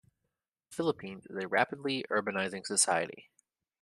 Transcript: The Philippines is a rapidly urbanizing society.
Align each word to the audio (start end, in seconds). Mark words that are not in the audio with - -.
The 0.71 0.75
Philippines 0.77 1.27
is 1.27 1.43
a 1.43 1.47
rapidly 1.47 2.03
urbanizing 2.09 2.65
society. 2.65 3.29